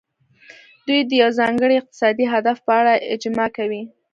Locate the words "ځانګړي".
1.39-1.75